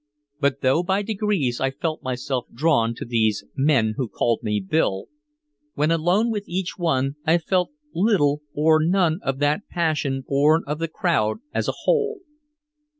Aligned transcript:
But 0.39 0.61
though 0.61 0.81
by 0.81 1.03
degrees 1.03 1.61
I 1.61 1.69
felt 1.69 2.01
myself 2.01 2.47
drawn 2.51 2.95
to 2.95 3.05
these 3.05 3.43
men 3.55 3.93
who 3.97 4.07
called 4.09 4.41
me 4.41 4.59
"Bill," 4.59 5.09
when 5.75 5.91
alone 5.91 6.31
with 6.31 6.49
each 6.49 6.73
one 6.75 7.17
I 7.23 7.37
felt 7.37 7.69
little 7.93 8.41
or 8.55 8.83
none 8.83 9.19
of 9.21 9.37
that 9.37 9.67
passion 9.69 10.23
born 10.25 10.63
of 10.65 10.79
the 10.79 10.87
crowd 10.87 11.37
as 11.53 11.67
a 11.67 11.73
whole. 11.83 12.21